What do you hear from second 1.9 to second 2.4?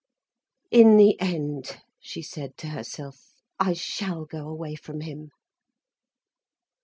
she